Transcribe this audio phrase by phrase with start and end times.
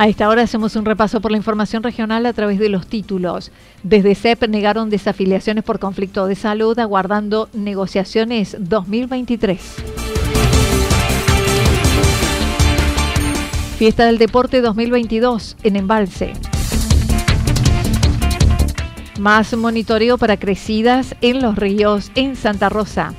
[0.00, 3.50] A esta hora hacemos un repaso por la información regional a través de los títulos.
[3.82, 9.60] Desde CEP negaron desafiliaciones por conflicto de salud, aguardando negociaciones 2023.
[13.76, 16.32] Fiesta del Deporte 2022 en Embalse.
[19.18, 23.14] Más monitoreo para crecidas en los ríos en Santa Rosa.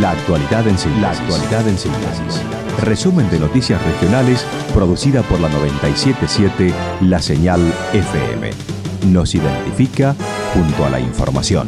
[0.00, 1.02] La actualidad en síntesis.
[1.02, 2.42] La actualidad en síntesis.
[2.82, 7.60] Resumen de noticias regionales producida por la 977 La Señal
[7.92, 8.50] FM.
[9.08, 10.14] Nos identifica
[10.54, 11.66] junto a la información.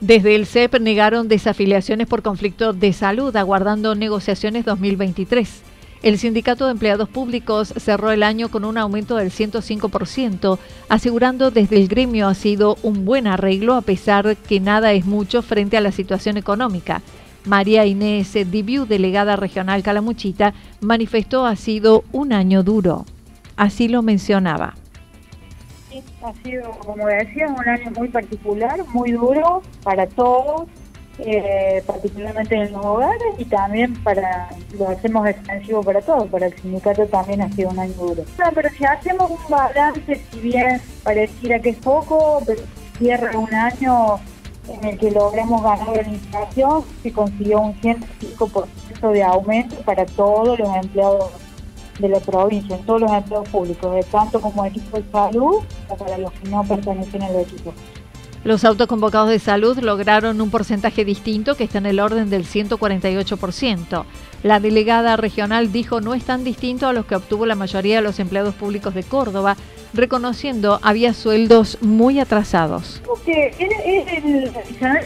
[0.00, 5.71] Desde el CEP negaron desafiliaciones por conflicto de salud, aguardando negociaciones 2023.
[6.02, 10.58] El Sindicato de Empleados Públicos cerró el año con un aumento del 105%,
[10.88, 15.42] asegurando desde el gremio ha sido un buen arreglo a pesar que nada es mucho
[15.42, 17.02] frente a la situación económica.
[17.44, 23.06] María Inés Dibiu, delegada regional Calamuchita, manifestó ha sido un año duro.
[23.56, 24.74] Así lo mencionaba.
[26.24, 30.66] Ha sido, como decía, un año muy particular, muy duro para todos,
[31.18, 36.56] eh, particularmente en los hogares y también para lo hacemos extensivo para todos, para el
[36.58, 38.24] sindicato también ha sido un año duro.
[38.54, 42.62] pero si hacemos un balance, si bien pareciera que es poco, pero
[42.98, 44.18] cierra un año
[44.68, 50.58] en el que logramos ganar la inflación, se consiguió un 105% de aumento para todos
[50.58, 51.30] los empleados
[51.98, 55.96] de la provincia, en todos los empleados públicos, de tanto como equipo de salud o
[55.96, 57.74] para los que no pertenecen al equipo.
[58.44, 64.04] Los autoconvocados de salud lograron un porcentaje distinto que está en el orden del 148%.
[64.42, 68.02] La delegada regional dijo no es tan distinto a los que obtuvo la mayoría de
[68.02, 69.56] los empleados públicos de Córdoba,
[69.94, 73.00] reconociendo había sueldos muy atrasados.
[73.06, 73.70] Porque el,
[74.08, 74.52] el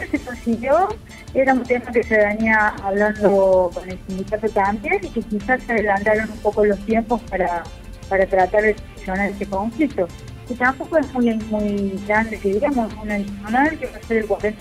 [0.09, 0.87] que se consiguió
[1.35, 5.73] era un tema que se venía hablando con el sindicato también y que quizás se
[5.73, 7.63] adelantaron un poco los tiempos para,
[8.09, 10.07] para tratar de solucionar ese conflicto
[10.47, 14.27] que tampoco es muy, muy grande, que digamos un adicional que va a ser el
[14.27, 14.55] 40%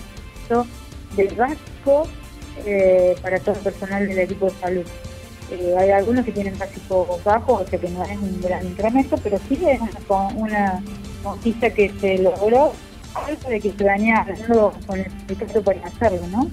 [1.16, 2.08] del básico
[2.64, 4.84] eh, para todo el personal del equipo de salud.
[5.50, 9.16] Eh, hay algunos que tienen básico bajo, o sea que no es un gran incremento,
[9.22, 10.82] pero sí es una, una
[11.22, 12.72] noticia que se logró
[13.14, 14.26] algo de que se venía
[14.86, 16.50] con el sindicato para hacerlo, ¿no?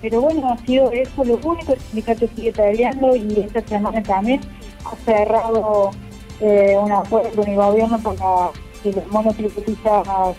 [0.00, 4.40] Pero bueno, ha sido eso lo único, el sindicato sigue trabajando y esta semana también
[4.84, 5.90] ha cerrado
[6.42, 8.50] eh, un acuerdo con el gobierno para
[8.82, 10.36] que los monotributistas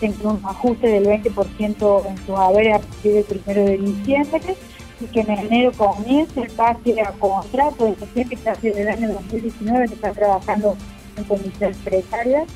[0.00, 4.56] tengan un ajuste del 20% en sus haberes a partir del primero de diciembre
[5.00, 9.12] y que en enero comience el pase a contrato de gestión que hace del año
[9.12, 10.76] 2019 que está trabajando
[11.16, 12.48] en condiciones precarias.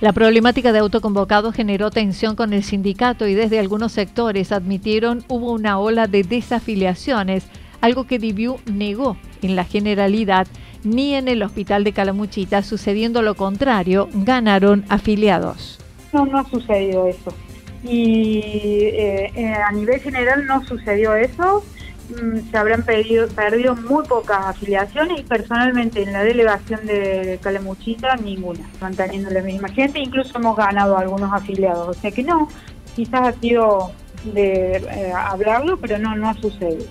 [0.00, 5.50] La problemática de autoconvocados generó tensión con el sindicato y desde algunos sectores admitieron hubo
[5.50, 7.46] una ola de desafiliaciones,
[7.80, 10.46] algo que Diviu negó en la generalidad
[10.84, 15.78] ni en el hospital de Calamuchita, sucediendo lo contrario, ganaron afiliados.
[16.12, 17.32] No, no ha sucedido eso.
[17.82, 21.64] Y eh, eh, a nivel general no sucedió eso.
[22.10, 23.26] Mm, se habrán perdido,
[23.76, 29.98] muy pocas afiliaciones y personalmente en la delegación de Calamuchita ninguna, manteniendo la misma gente.
[29.98, 31.88] Incluso hemos ganado algunos afiliados.
[31.88, 32.48] O sea que no,
[32.94, 33.92] quizás ha sido
[34.32, 36.86] de eh, hablarlo, pero no, no ha sucedido.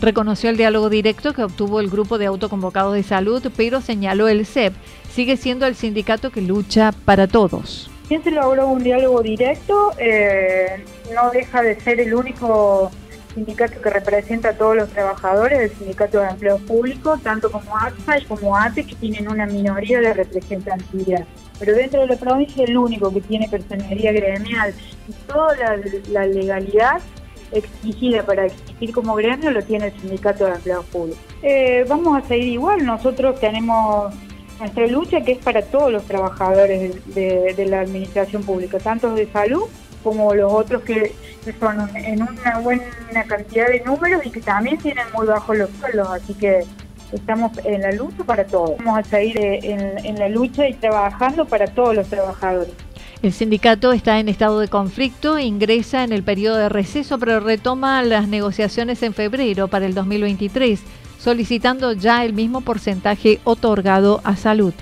[0.00, 4.44] Reconoció el diálogo directo que obtuvo el grupo de autoconvocados de salud, pero señaló el
[4.44, 4.74] CEP
[5.16, 7.90] sigue siendo el sindicato que lucha para todos.
[8.10, 10.84] bien se logró un diálogo directo, eh,
[11.14, 12.90] no deja de ser el único
[13.34, 18.18] sindicato que representa a todos los trabajadores del Sindicato de Empleo Público, tanto como AXA
[18.18, 21.24] y como ATE, que tienen una minoría de representatividad.
[21.58, 24.74] Pero dentro de la provincia el único que tiene personería gremial
[25.08, 25.54] y toda
[26.10, 27.00] la, legalidad
[27.52, 31.18] exigida para existir como gremio lo tiene el Sindicato de Empleo Público.
[31.42, 34.14] Eh, vamos a seguir igual, nosotros tenemos
[34.58, 39.64] nuestra lucha que es para todos los trabajadores de, la administración pública, tanto de salud
[40.02, 41.12] como los otros que,
[41.60, 42.84] son en una buena
[43.28, 46.64] cantidad de números y que también tienen muy bajos los sueldos, así que
[47.12, 48.76] estamos en la lucha para todos.
[48.78, 49.60] Vamos a seguir eh,
[50.02, 52.74] en la lucha y trabajando para todos los trabajadores.
[53.22, 58.02] El sindicato está en estado de conflicto, ingresa en el periodo de receso, pero retoma
[58.02, 60.80] las negociaciones en febrero para el 2023
[61.18, 64.74] solicitando ya el mismo porcentaje otorgado a salud.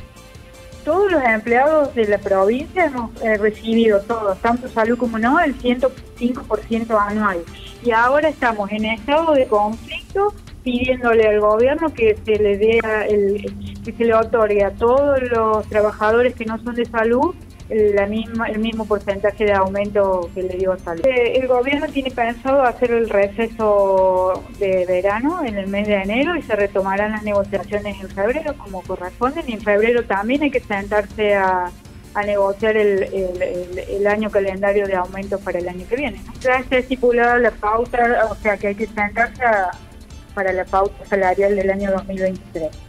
[0.84, 5.56] Todos los empleados de la provincia hemos eh, recibido todos, tanto salud como no, el
[5.58, 7.38] 105% anual.
[7.82, 13.80] Y ahora estamos en estado de conflicto pidiéndole al gobierno que se le dé el,
[13.82, 17.34] que se le otorgue a todos los trabajadores que no son de salud
[17.68, 21.04] la misma, el mismo porcentaje de aumento que le dio a salud.
[21.06, 26.36] Eh, el gobierno tiene pensado hacer el receso de verano en el mes de enero
[26.36, 30.60] y se retomarán las negociaciones en febrero como corresponden y en febrero también hay que
[30.60, 31.70] sentarse a,
[32.24, 36.22] negociar el, el, año calendario de aumento para el año que viene.
[36.40, 39.42] Ya está estipulada la pauta, o sea que hay que sentarse
[40.32, 42.83] para la pauta salarial del año 2023.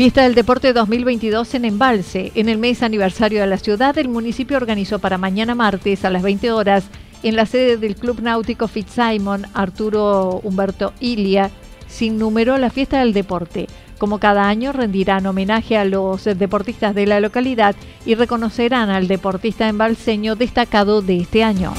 [0.00, 2.32] Fiesta del Deporte 2022 en Embalse.
[2.34, 6.22] En el mes aniversario de la ciudad, el municipio organizó para mañana martes a las
[6.22, 6.84] 20 horas
[7.22, 11.50] en la sede del Club Náutico Fitzsimon Arturo Humberto Ilia,
[11.86, 13.66] sin número la Fiesta del Deporte.
[13.98, 17.76] Como cada año rendirán homenaje a los deportistas de la localidad
[18.06, 21.74] y reconocerán al deportista embalseño destacado de este año.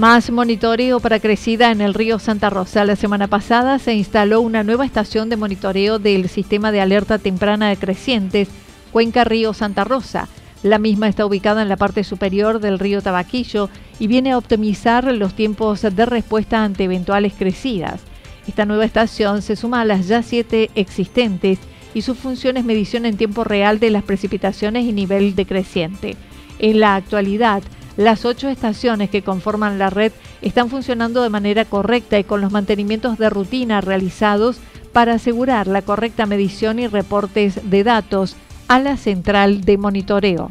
[0.00, 2.86] Más monitoreo para crecida en el río Santa Rosa.
[2.86, 7.68] La semana pasada se instaló una nueva estación de monitoreo del sistema de alerta temprana
[7.68, 8.48] de crecientes,
[8.92, 10.26] Cuenca Río Santa Rosa.
[10.62, 13.68] La misma está ubicada en la parte superior del río Tabaquillo
[13.98, 18.00] y viene a optimizar los tiempos de respuesta ante eventuales crecidas.
[18.48, 21.58] Esta nueva estación se suma a las ya siete existentes
[21.92, 26.16] y su función es medición en tiempo real de las precipitaciones y nivel decreciente.
[26.58, 27.62] En la actualidad,
[27.96, 32.50] las ocho estaciones que conforman la red están funcionando de manera correcta y con los
[32.52, 34.58] mantenimientos de rutina realizados
[34.92, 38.36] para asegurar la correcta medición y reportes de datos
[38.68, 40.50] a la central de monitoreo.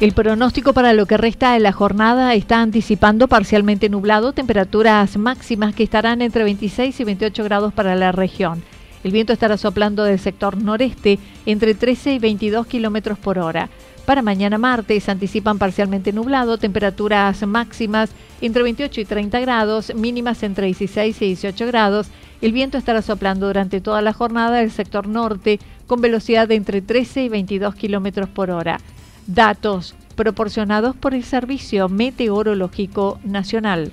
[0.00, 5.74] El pronóstico para lo que resta de la jornada está anticipando parcialmente nublado, temperaturas máximas
[5.74, 8.62] que estarán entre 26 y 28 grados para la región.
[9.04, 13.68] El viento estará soplando del sector noreste entre 13 y 22 kilómetros por hora.
[14.10, 20.66] Para mañana martes anticipan parcialmente nublado, temperaturas máximas entre 28 y 30 grados, mínimas entre
[20.66, 22.08] 16 y 18 grados.
[22.40, 26.82] El viento estará soplando durante toda la jornada del sector norte con velocidad de entre
[26.82, 28.80] 13 y 22 kilómetros por hora.
[29.28, 33.92] Datos proporcionados por el Servicio Meteorológico Nacional.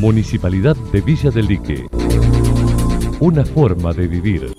[0.00, 1.86] Municipalidad de Villa del Lique.
[3.20, 4.52] Una forma de vivir.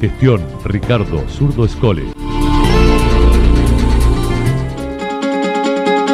[0.00, 2.21] Gestión Ricardo Zurdo Escole.